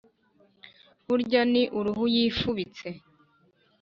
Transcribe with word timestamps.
Burya 1.05 1.41
ni 1.51 1.63
uruhu 1.77 2.03
yifubise. 2.15 2.89